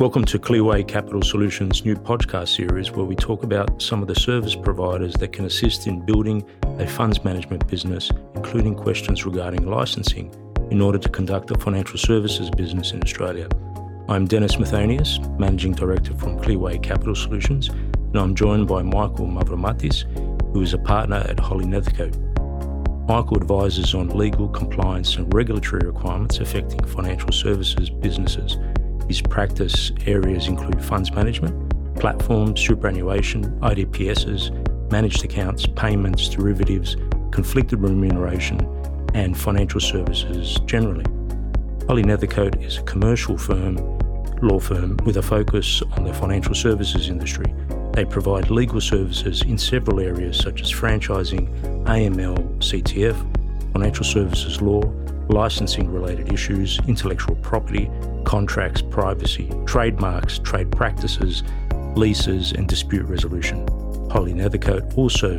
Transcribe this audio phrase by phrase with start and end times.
[0.00, 4.14] Welcome to Clearway Capital Solutions' new podcast series where we talk about some of the
[4.16, 6.44] service providers that can assist in building
[6.80, 10.34] a funds management business, including questions regarding licensing
[10.72, 13.48] in order to conduct a financial services business in Australia.
[14.08, 20.02] I'm Dennis Mathonius, Managing Director from Clearway Capital Solutions, and I'm joined by Michael Mavromatis,
[20.52, 22.18] who is a partner at Holley Nethercote.
[23.06, 28.58] Michael advises on legal, compliance, and regulatory requirements affecting financial services businesses.
[29.08, 34.50] His practice areas include funds management, platforms, superannuation, IDPSs,
[34.90, 36.96] managed accounts, payments, derivatives,
[37.30, 38.60] conflicted remuneration,
[39.14, 41.04] and financial services generally.
[41.86, 43.76] Holley Nethercote is a commercial firm,
[44.42, 47.54] law firm with a focus on the financial services industry
[47.94, 51.48] they provide legal services in several areas such as franchising,
[51.84, 54.82] AML, CTF, financial services law,
[55.28, 57.88] licensing related issues, intellectual property,
[58.34, 61.44] contracts, privacy, trademarks, trade practices,
[61.94, 63.58] leases, and dispute resolution.
[64.10, 65.38] Holley Nethercote also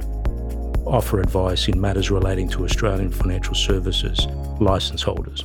[0.86, 4.28] offer advice in matters relating to Australian financial services
[4.61, 5.44] license holders.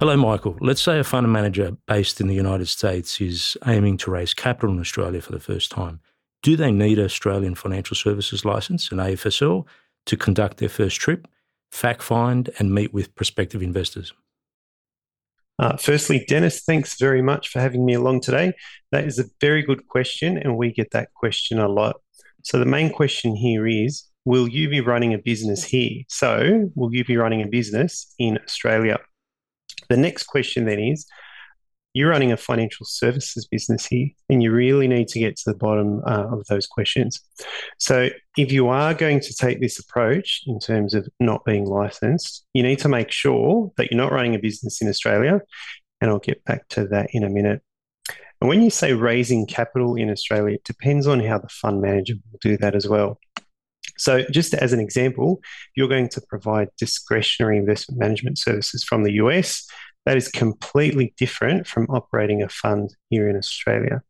[0.00, 0.56] Hello, Michael.
[0.60, 4.74] Let's say a fund manager based in the United States is aiming to raise capital
[4.74, 6.00] in Australia for the first time.
[6.42, 9.64] Do they need Australian Financial Services License, an AFSL,
[10.06, 11.28] to conduct their first trip,
[11.70, 14.12] fact find, and meet with prospective investors?
[15.58, 18.52] Uh, firstly, Dennis, thanks very much for having me along today.
[18.92, 21.96] That is a very good question, and we get that question a lot.
[22.44, 26.02] So, the main question here is Will you be running a business here?
[26.08, 28.98] So, will you be running a business in Australia?
[29.88, 31.06] The next question then is
[31.98, 35.56] you're running a financial services business here, and you really need to get to the
[35.56, 37.20] bottom uh, of those questions.
[37.78, 42.44] So, if you are going to take this approach in terms of not being licensed,
[42.54, 45.40] you need to make sure that you're not running a business in Australia.
[46.00, 47.62] And I'll get back to that in a minute.
[48.40, 52.14] And when you say raising capital in Australia, it depends on how the fund manager
[52.14, 53.18] will do that as well.
[53.96, 55.40] So, just as an example,
[55.74, 59.66] you're going to provide discretionary investment management services from the US
[60.08, 64.00] that is completely different from operating a fund here in Australia.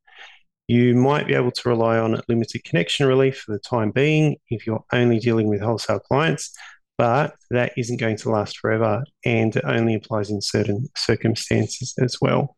[0.69, 4.64] You might be able to rely on limited connection relief for the time being if
[4.64, 6.56] you're only dealing with wholesale clients,
[6.98, 12.16] but that isn't going to last forever and it only applies in certain circumstances as
[12.20, 12.56] well.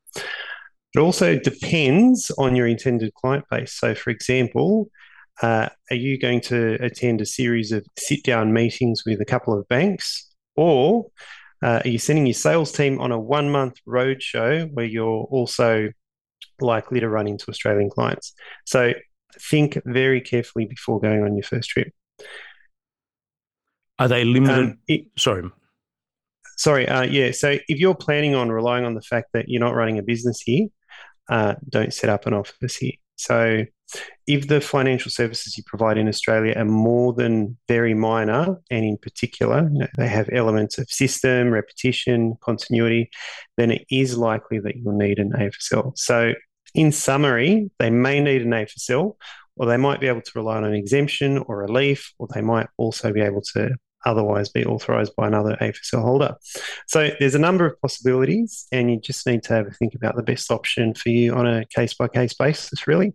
[0.94, 3.72] It also depends on your intended client base.
[3.72, 4.90] So, for example,
[5.40, 9.58] uh, are you going to attend a series of sit down meetings with a couple
[9.58, 10.26] of banks?
[10.56, 11.06] Or
[11.62, 15.91] uh, are you sending your sales team on a one month roadshow where you're also
[16.60, 18.32] likely to run into Australian clients?
[18.65, 18.93] So
[19.38, 21.93] think very carefully before going on your first trip.
[23.98, 24.59] Are they limited?
[24.59, 25.50] Um, it, sorry.
[26.56, 26.88] Sorry.
[26.88, 27.32] Uh, yeah.
[27.32, 30.41] So if you're planning on relying on the fact that you're not running a business
[30.41, 30.69] here,
[31.28, 32.92] uh, don't set up an office here.
[33.16, 33.65] So
[34.26, 38.96] if the financial services you provide in Australia are more than very minor, and in
[38.98, 43.10] particular, you know, they have elements of system, repetition, continuity,
[43.56, 45.96] then it is likely that you'll need an AFSL.
[45.96, 46.34] So,
[46.74, 49.16] in summary, they may need an AFSL,
[49.56, 52.68] or they might be able to rely on an exemption or relief, or they might
[52.76, 53.70] also be able to
[54.04, 56.36] otherwise be authorised by another AFSL holder.
[56.86, 60.16] So there's a number of possibilities, and you just need to have a think about
[60.16, 63.12] the best option for you on a case by case basis, really.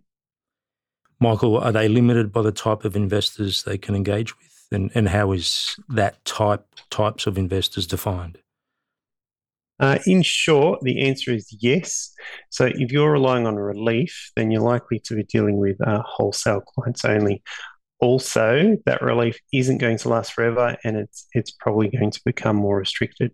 [1.20, 4.66] Michael, are they limited by the type of investors they can engage with?
[4.70, 8.38] And, and how is that type types of investors defined?
[9.78, 12.12] Uh, in short, the answer is yes.
[12.50, 16.62] So if you're relying on relief, then you're likely to be dealing with uh, wholesale
[16.62, 17.42] clients only.
[17.98, 22.56] Also, that relief isn't going to last forever, and it's it's probably going to become
[22.56, 23.32] more restricted.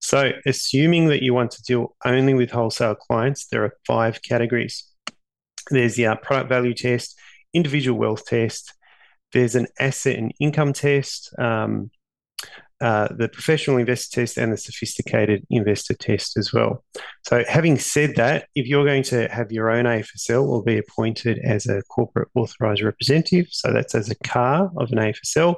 [0.00, 4.91] So, assuming that you want to deal only with wholesale clients, there are five categories.
[5.70, 7.18] There's the uh, product value test,
[7.52, 8.74] individual wealth test.
[9.32, 11.90] There's an asset and income test, um,
[12.82, 16.84] uh, the professional investor test, and the sophisticated investor test as well.
[17.24, 21.38] So, having said that, if you're going to have your own AFSL or be appointed
[21.38, 25.56] as a corporate authorised representative, so that's as a CAR of an AFSL,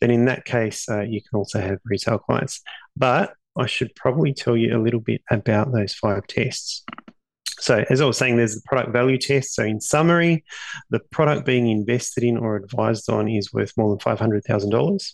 [0.00, 2.60] then in that case, uh, you can also have retail clients.
[2.96, 6.84] But I should probably tell you a little bit about those five tests.
[7.60, 9.54] So, as I was saying, there's the product value test.
[9.54, 10.44] So, in summary,
[10.90, 15.12] the product being invested in or advised on is worth more than $500,000.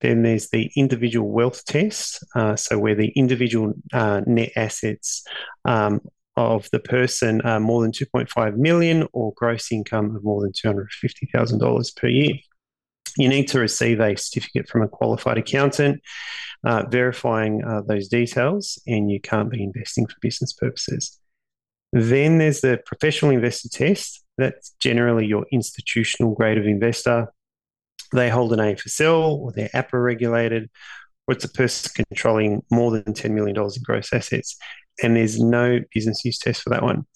[0.00, 2.24] Then there's the individual wealth test.
[2.34, 5.24] Uh, so, where the individual uh, net assets
[5.64, 6.00] um,
[6.36, 11.96] of the person are more than 2.5 million or gross income of more than $250,000
[11.96, 12.34] per year.
[13.16, 16.02] You need to receive a certificate from a qualified accountant
[16.64, 21.18] uh, verifying uh, those details, and you can't be investing for business purposes.
[21.96, 24.22] Then there's the professional investor test.
[24.36, 27.32] That's generally your institutional grade of investor.
[28.12, 30.68] They hold an AFSL or they're APRA regulated,
[31.26, 34.58] or it's a person controlling more than $10 million in gross assets.
[35.02, 37.06] And there's no business use test for that one.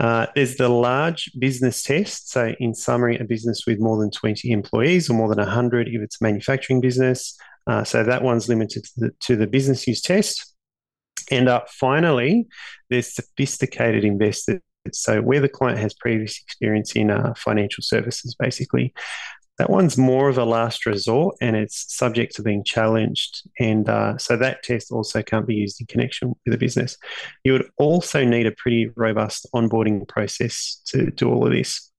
[0.00, 2.30] Uh, there's the large business test.
[2.30, 6.00] So, in summary, a business with more than 20 employees or more than 100 if
[6.00, 7.38] it's a manufacturing business.
[7.66, 10.55] Uh, so, that one's limited to the, to the business use test.
[11.30, 12.46] And uh, finally,
[12.90, 14.60] there's sophisticated investors.
[14.92, 18.94] So, where the client has previous experience in uh, financial services, basically.
[19.58, 23.48] That one's more of a last resort and it's subject to being challenged.
[23.58, 26.98] And uh, so that test also can't be used in connection with a business.
[27.42, 31.90] You would also need a pretty robust onboarding process to do all of this.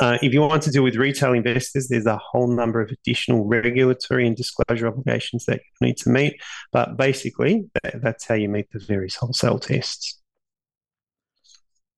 [0.00, 3.44] Uh, if you want to deal with retail investors, there's a whole number of additional
[3.44, 6.40] regulatory and disclosure obligations that you need to meet.
[6.72, 10.18] But basically, that's how you meet the various wholesale tests.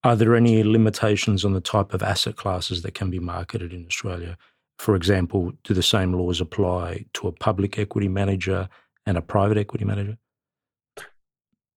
[0.03, 3.87] Are there any limitations on the type of asset classes that can be marketed in
[3.87, 4.37] Australia?
[4.79, 8.69] For example, do the same laws apply to a public equity manager
[9.07, 10.19] and a private equity manager?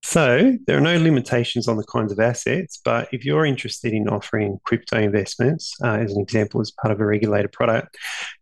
[0.08, 4.08] So there are no limitations on the kinds of assets, but if you're interested in
[4.08, 7.98] offering crypto investments, uh, as an example, as part of a regulated product,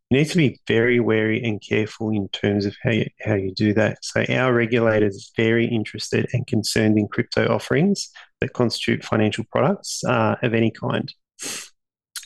[0.09, 3.53] you need to be very wary and careful in terms of how you, how you
[3.55, 3.99] do that.
[4.03, 8.09] So our regulators are very interested and concerned in crypto offerings
[8.41, 11.11] that constitute financial products uh, of any kind.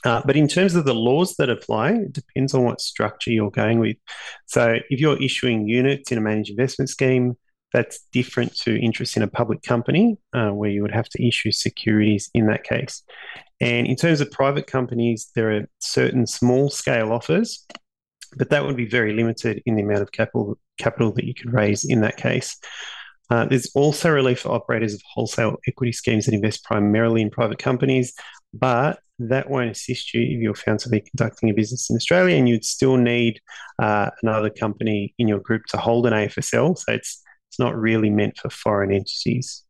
[0.03, 3.51] Uh, but in terms of the laws that apply, it depends on what structure you're
[3.51, 3.97] going with.
[4.47, 7.37] So if you're issuing units in a managed investment scheme,
[7.73, 11.51] that's different to interest in a public company uh, where you would have to issue
[11.51, 13.03] securities in that case.
[13.59, 17.65] And in terms of private companies, there are certain small scale offers,
[18.37, 21.51] but that would be very limited in the amount of capital capital that you could
[21.53, 22.57] raise in that case.
[23.29, 27.57] Uh, there's also relief for operators of wholesale equity schemes that invest primarily in private
[27.57, 28.13] companies,
[28.53, 32.35] but that won't assist you if you're found to be conducting a business in Australia
[32.35, 33.41] and you'd still need
[33.79, 36.77] uh, another company in your group to hold an AFSL.
[36.77, 39.63] So it's it's not really meant for foreign entities.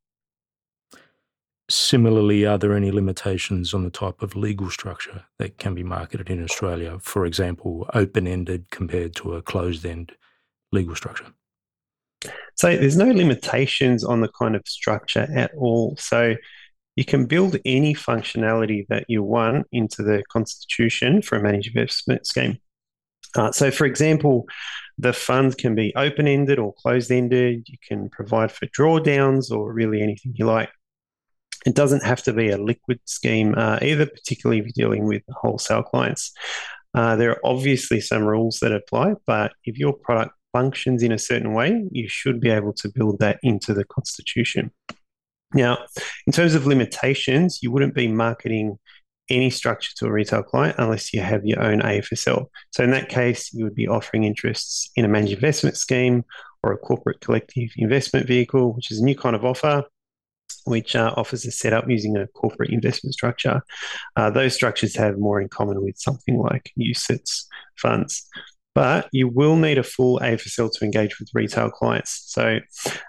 [1.69, 6.29] Similarly, are there any limitations on the type of legal structure that can be marketed
[6.29, 6.97] in Australia?
[6.99, 10.13] For example, open ended compared to a closed end
[10.71, 11.25] legal structure?
[12.55, 15.95] So there's no limitations on the kind of structure at all.
[15.99, 16.35] So
[16.95, 22.25] you can build any functionality that you want into the constitution for a managed investment
[22.25, 22.57] scheme.
[23.35, 24.45] Uh, so, for example,
[24.97, 27.67] the funds can be open ended or closed ended.
[27.67, 30.69] You can provide for drawdowns or really anything you like.
[31.65, 35.23] It doesn't have to be a liquid scheme uh, either, particularly if you're dealing with
[35.29, 36.31] wholesale clients.
[36.93, 41.19] Uh, there are obviously some rules that apply, but if your product functions in a
[41.19, 44.71] certain way, you should be able to build that into the constitution.
[45.53, 45.77] Now,
[46.25, 48.79] in terms of limitations, you wouldn't be marketing
[49.29, 52.45] any structure to a retail client unless you have your own AFSL.
[52.71, 56.23] So in that case, you would be offering interests in a managed investment scheme
[56.63, 59.83] or a corporate collective investment vehicle, which is a new kind of offer,
[60.65, 63.61] which uh, offers a setup using a corporate investment structure.
[64.15, 67.45] Uh, those structures have more in common with something like UCITS
[67.77, 68.27] funds
[68.77, 72.25] but you will need a full AFSL to engage with retail clients.
[72.27, 72.59] So,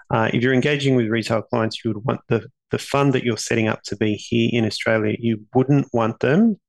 [0.09, 3.37] uh, if you're engaging with retail clients, you would want the, the fund that you're
[3.37, 5.15] setting up to be here in Australia.
[5.19, 6.59] You wouldn't want them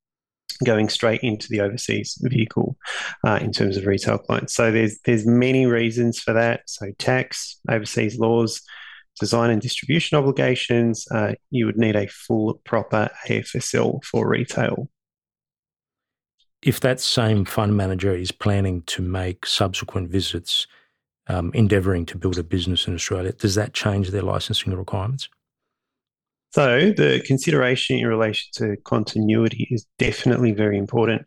[0.65, 2.77] going straight into the overseas vehicle
[3.27, 4.55] uh, in terms of retail clients.
[4.55, 6.63] So there's there's many reasons for that.
[6.67, 8.61] So tax, overseas laws,
[9.19, 11.07] design and distribution obligations.
[11.11, 14.89] Uh, you would need a full proper AFSL for retail
[16.63, 20.67] if that same fund manager is planning to make subsequent visits,
[21.27, 25.29] um, endeavouring to build a business in Australia, does that change their licensing requirements?
[26.53, 31.23] So, the consideration in relation to continuity is definitely very important.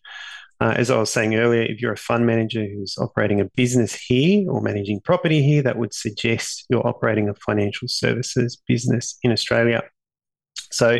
[0.60, 3.94] Uh, as I was saying earlier, if you're a fund manager who's operating a business
[3.94, 9.32] here or managing property here, that would suggest you're operating a financial services business in
[9.32, 9.82] Australia.
[10.72, 11.00] So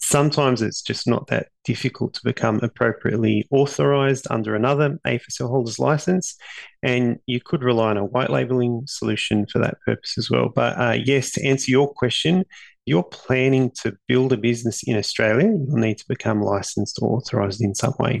[0.00, 6.36] sometimes it's just not that difficult to become appropriately authorized under another AFSL holder's license.
[6.82, 10.48] And you could rely on a white labeling solution for that purpose as well.
[10.54, 12.44] But uh, yes, to answer your question,
[12.90, 17.60] you're planning to build a business in Australia, you'll need to become licensed or authorized
[17.60, 18.20] in some way.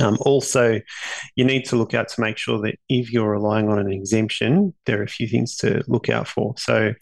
[0.00, 0.80] Um, also,
[1.34, 4.72] you need to look out to make sure that if you're relying on an exemption,
[4.86, 6.54] there are a few things to look out for.
[6.56, 6.94] So,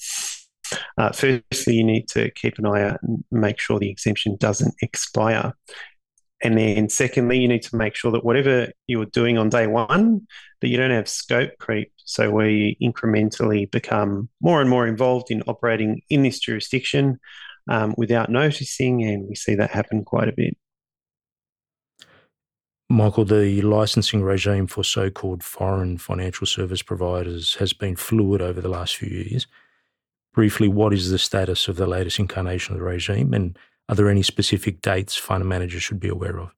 [0.99, 4.75] uh, firstly, you need to keep an eye out and make sure the exemption doesn't
[4.83, 5.52] expire.
[6.44, 10.28] And then, secondly, you need to make sure that whatever you're doing on day one,
[10.60, 11.90] that you don't have scope creep.
[12.04, 17.18] So, where you incrementally become more and more involved in operating in this jurisdiction,
[17.68, 20.54] um, without noticing, and we see that happen quite a bit.
[22.90, 28.60] Michael, the licensing regime for so called foreign financial service providers has been fluid over
[28.60, 29.46] the last few years.
[30.34, 33.58] Briefly, what is the status of the latest incarnation of the regime, and
[33.88, 36.50] are there any specific dates fund managers should be aware of?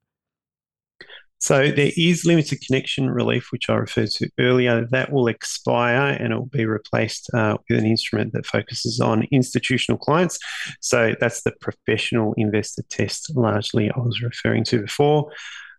[1.39, 4.87] So there is limited connection relief, which I referred to earlier.
[4.89, 9.27] That will expire and it will be replaced uh, with an instrument that focuses on
[9.31, 10.39] institutional clients.
[10.81, 15.31] So that's the professional investor test, largely I was referring to before.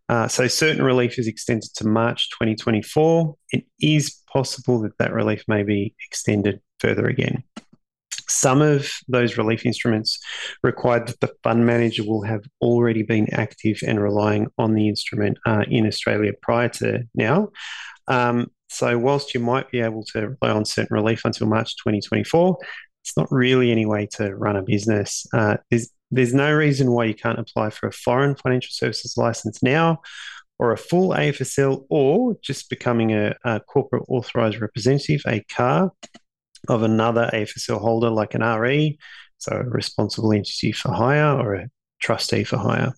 [0.09, 3.35] Uh, so certain relief is extended to March 2024.
[3.52, 7.43] It is possible that that relief may be extended further again.
[8.28, 10.18] Some of those relief instruments
[10.62, 15.38] require that the fund manager will have already been active and relying on the instrument
[15.47, 17.49] uh, in Australia prior to now.
[18.06, 22.58] Um, so, whilst you might be able to rely on certain relief until March 2024,
[23.02, 25.26] it's not really any way to run a business.
[25.32, 29.62] Uh, there's, there's no reason why you can't apply for a foreign financial services license
[29.62, 30.00] now
[30.58, 35.92] or a full AFSL or just becoming a, a corporate authorized representative, a CAR,
[36.68, 38.98] of another AFSL holder like an RE,
[39.38, 41.68] so a responsible entity for hire or a
[42.00, 42.92] trustee for hire.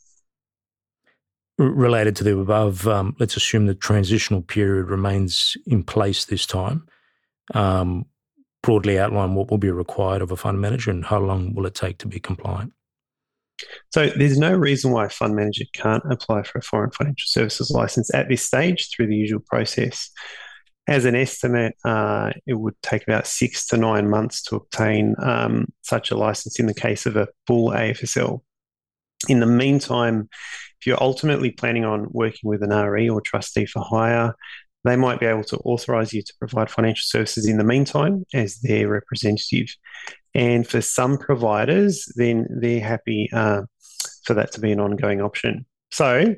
[1.59, 6.87] Related to the above, um, let's assume the transitional period remains in place this time.
[7.53, 8.07] Um,
[8.63, 11.75] broadly outline what will be required of a fund manager and how long will it
[11.75, 12.73] take to be compliant?
[13.91, 17.71] So there's no reason why a fund manager can't apply for a foreign financial services
[17.71, 20.11] license at this stage through the usual process.
[20.91, 25.69] As an estimate, uh, it would take about six to nine months to obtain um,
[25.83, 28.41] such a license in the case of a full AFSL.
[29.29, 30.29] In the meantime,
[30.81, 34.35] if you're ultimately planning on working with an RE or trustee for hire,
[34.83, 38.59] they might be able to authorize you to provide financial services in the meantime as
[38.61, 39.69] their representative.
[40.35, 43.63] And for some providers, then they're happy uh,
[44.25, 45.67] for that to be an ongoing option.
[45.93, 46.35] So,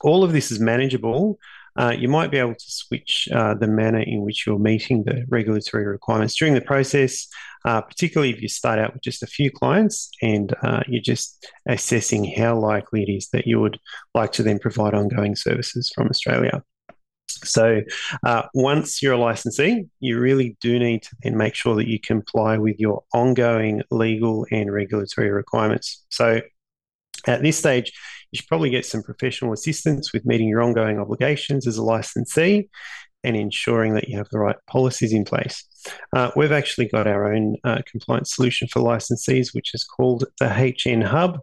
[0.00, 1.38] all of this is manageable
[1.78, 5.24] uh, you might be able to switch uh, the manner in which you're meeting the
[5.28, 7.28] regulatory requirements during the process,
[7.64, 11.46] uh, particularly if you start out with just a few clients and uh, you're just
[11.68, 13.78] assessing how likely it is that you would
[14.12, 16.62] like to then provide ongoing services from Australia.
[17.28, 17.82] So,
[18.24, 22.00] uh, once you're a licensee, you really do need to then make sure that you
[22.00, 26.04] comply with your ongoing legal and regulatory requirements.
[26.08, 26.40] So,
[27.26, 27.92] at this stage,
[28.30, 32.68] you should probably get some professional assistance with meeting your ongoing obligations as a licensee
[33.24, 35.64] and ensuring that you have the right policies in place.
[36.14, 40.48] Uh, we've actually got our own uh, compliance solution for licensees, which is called the
[40.48, 41.40] HN Hub.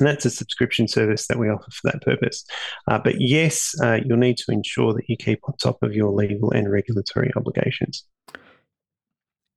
[0.00, 2.44] And that's a subscription service that we offer for that purpose.
[2.88, 6.10] Uh, but yes, uh, you'll need to ensure that you keep on top of your
[6.10, 8.04] legal and regulatory obligations.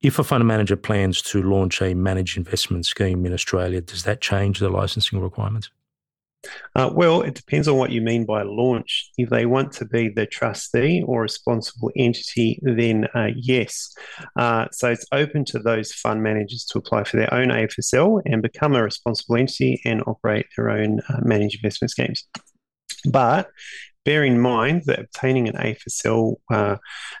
[0.00, 4.20] If a fund manager plans to launch a managed investment scheme in Australia, does that
[4.20, 5.70] change the licensing requirements?
[6.76, 9.10] Uh, well, it depends on what you mean by launch.
[9.18, 13.94] If they want to be the trustee or responsible entity, then uh, yes.
[14.36, 18.42] Uh, so it's open to those fund managers to apply for their own AFSL and
[18.42, 22.24] become a responsible entity and operate their own uh, managed investment schemes.
[23.04, 23.48] But
[24.04, 26.76] bear in mind that obtaining an AFSL uh,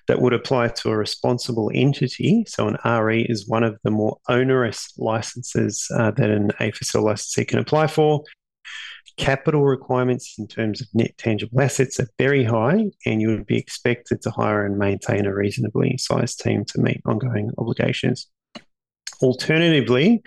[0.06, 4.16] that would apply to a responsible entity, so an RE is one of the more
[4.28, 8.22] onerous licenses uh, that an AFSL licensee can apply for.
[9.16, 13.58] Capital requirements in terms of net tangible assets are very high, and you would be
[13.58, 18.28] expected to hire and maintain a reasonably sized team to meet ongoing obligations.
[19.20, 20.22] Alternatively, it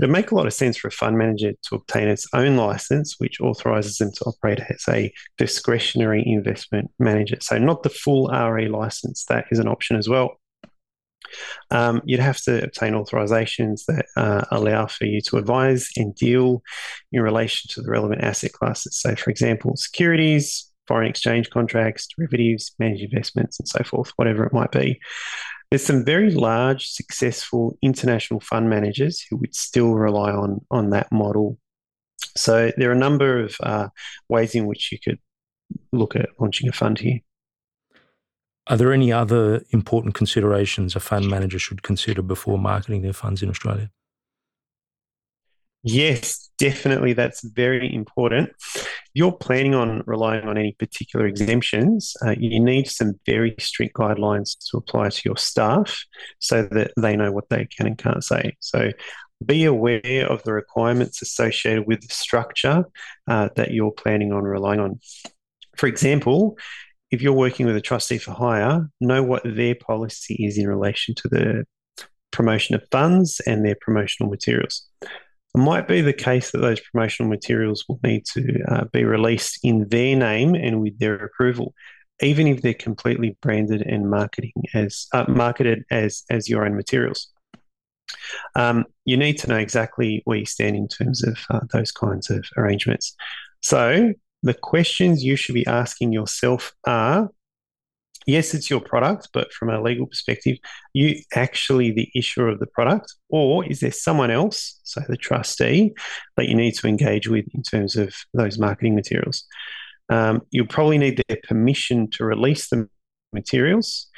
[0.00, 3.14] would make a lot of sense for a fund manager to obtain its own license,
[3.18, 7.36] which authorizes them to operate as a discretionary investment manager.
[7.40, 10.40] So, not the full RE license, that is an option as well.
[11.70, 16.62] Um, you'd have to obtain authorizations that uh, allow for you to advise and deal
[17.12, 18.98] in relation to the relevant asset classes.
[18.98, 24.52] So, for example, securities, foreign exchange contracts, derivatives, managed investments, and so forth, whatever it
[24.52, 25.00] might be.
[25.70, 31.10] There's some very large, successful international fund managers who would still rely on, on that
[31.10, 31.58] model.
[32.36, 33.88] So, there are a number of uh,
[34.28, 35.18] ways in which you could
[35.92, 37.20] look at launching a fund here.
[38.68, 43.42] Are there any other important considerations a fund manager should consider before marketing their funds
[43.42, 43.90] in Australia?
[45.82, 47.12] Yes, definitely.
[47.12, 48.50] That's very important.
[48.60, 53.96] If you're planning on relying on any particular exemptions, uh, you need some very strict
[53.96, 56.04] guidelines to apply to your staff
[56.38, 58.56] so that they know what they can and can't say.
[58.60, 58.92] So
[59.44, 62.84] be aware of the requirements associated with the structure
[63.26, 65.00] uh, that you're planning on relying on.
[65.76, 66.56] For example,
[67.12, 71.14] if you're working with a trustee for hire, know what their policy is in relation
[71.14, 71.64] to the
[72.32, 74.88] promotion of funds and their promotional materials.
[75.02, 79.60] It might be the case that those promotional materials will need to uh, be released
[79.62, 81.74] in their name and with their approval,
[82.20, 87.28] even if they're completely branded and marketing as uh, marketed as as your own materials.
[88.54, 92.30] Um, you need to know exactly where you stand in terms of uh, those kinds
[92.30, 93.14] of arrangements.
[93.60, 97.30] So the questions you should be asking yourself are
[98.26, 100.56] yes, it's your product, but from a legal perspective,
[100.92, 105.92] you actually the issuer of the product, or is there someone else, so the trustee,
[106.36, 109.44] that you need to engage with in terms of those marketing materials?
[110.08, 112.88] Um, you'll probably need their permission to release the
[113.32, 114.08] materials.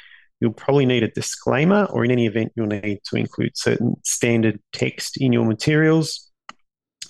[0.41, 4.59] You'll probably need a disclaimer, or in any event, you'll need to include certain standard
[4.73, 6.24] text in your materials.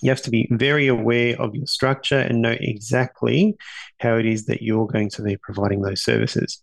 [0.02, 3.56] You have to be very aware of your structure and know exactly
[4.00, 6.62] how it is that you're going to be providing those services.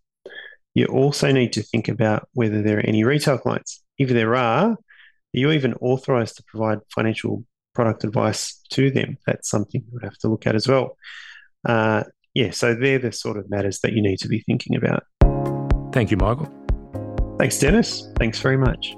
[0.76, 3.84] You also need to think about whether there are any retail clients.
[3.98, 4.78] If there are, are
[5.32, 7.44] you even authorized to provide financial
[7.76, 9.18] product advice to them?
[9.28, 10.98] That's something you would have to look at as well.
[11.68, 15.04] Uh, yeah, so they're the sort of matters that you need to be thinking about.
[15.92, 16.52] Thank you, Michael.
[17.38, 18.08] Thanks, Dennis.
[18.18, 18.96] Thanks very much.